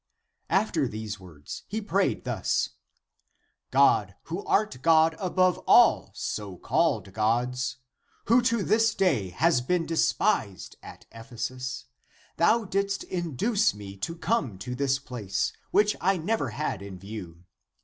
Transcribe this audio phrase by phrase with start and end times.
[0.49, 2.69] After these words he prayed thus:
[3.69, 7.77] "God, who art God above all so called gods,
[8.25, 11.85] who to this day has been despised at Ephesus,
[12.37, 17.43] thou didst induce me to come to this place, which I never had in view.